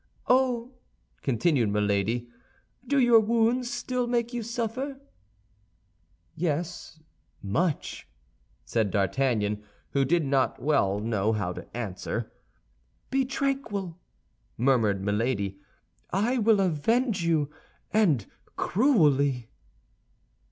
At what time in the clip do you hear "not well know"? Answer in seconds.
10.25-11.33